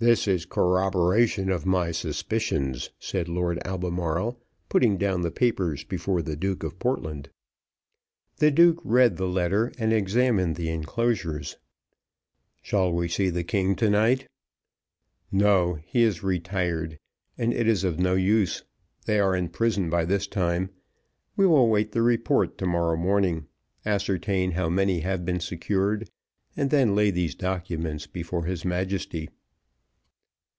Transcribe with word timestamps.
"This 0.00 0.26
is 0.26 0.44
corroborative 0.44 1.48
of 1.50 1.64
my 1.66 1.92
suspicions," 1.92 2.90
said 2.98 3.28
Lord 3.28 3.64
Albemarle, 3.64 4.36
putting 4.68 4.96
down 4.98 5.20
the 5.22 5.30
papers 5.30 5.84
before 5.84 6.20
the 6.20 6.34
Duke 6.34 6.64
of 6.64 6.80
Portland. 6.80 7.28
The 8.38 8.50
duke 8.50 8.80
read 8.82 9.18
the 9.18 9.28
letter 9.28 9.70
and 9.78 9.92
examined 9.92 10.56
the 10.56 10.68
enclosures. 10.68 11.58
"Shall 12.60 12.92
we 12.92 13.06
see 13.06 13.30
the 13.30 13.44
king 13.44 13.76
to 13.76 13.88
night?" 13.88 14.26
"No, 15.30 15.74
he 15.84 16.02
is 16.02 16.24
retired, 16.24 16.98
and 17.38 17.52
it 17.54 17.68
is 17.68 17.84
of 17.84 18.00
no 18.00 18.16
use, 18.16 18.64
they 19.06 19.20
are 19.20 19.36
in 19.36 19.48
prison 19.48 19.90
by 19.90 20.04
this 20.04 20.26
time; 20.26 20.70
we 21.36 21.46
will 21.46 21.68
wait 21.68 21.92
the 21.92 22.02
report 22.02 22.58
to 22.58 22.66
morrow 22.66 22.96
morning 22.96 23.46
ascertain 23.86 24.50
how 24.50 24.68
many 24.68 25.00
have 25.02 25.24
been 25.24 25.38
secured 25.38 26.10
and 26.56 26.70
then 26.70 26.96
lay 26.96 27.12
these 27.12 27.36
documents 27.36 28.08
before 28.08 28.44
his 28.46 28.64
Majesty." 28.64 29.28